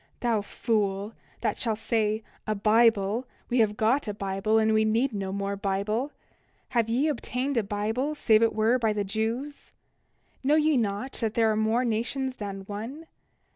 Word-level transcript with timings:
29:6 0.15 0.19
Thou 0.21 0.41
fool, 0.41 1.13
that 1.41 1.57
shall 1.57 1.75
say: 1.75 2.23
A 2.47 2.55
Bible, 2.55 3.27
we 3.51 3.59
have 3.59 3.77
got 3.77 4.07
a 4.07 4.15
Bible, 4.15 4.57
and 4.57 4.73
we 4.73 4.83
need 4.83 5.13
no 5.13 5.31
more 5.31 5.55
Bible. 5.55 6.11
Have 6.69 6.89
ye 6.89 7.07
obtained 7.07 7.55
a 7.55 7.61
Bible 7.61 8.15
save 8.15 8.41
it 8.41 8.55
were 8.55 8.79
by 8.79 8.93
the 8.93 9.03
Jews? 9.03 9.71
29:7 10.43 10.45
Know 10.45 10.55
ye 10.55 10.75
not 10.77 11.11
that 11.21 11.35
there 11.35 11.51
are 11.51 11.55
more 11.55 11.85
nations 11.85 12.37
than 12.37 12.61
one? 12.61 13.05